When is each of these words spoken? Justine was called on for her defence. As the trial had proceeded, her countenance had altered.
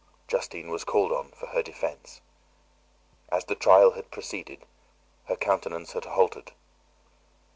Justine 0.27 0.71
was 0.71 0.83
called 0.83 1.11
on 1.11 1.29
for 1.29 1.45
her 1.49 1.61
defence. 1.61 2.21
As 3.29 3.45
the 3.45 3.53
trial 3.53 3.91
had 3.91 4.09
proceeded, 4.09 4.65
her 5.25 5.35
countenance 5.35 5.91
had 5.93 6.07
altered. 6.07 6.53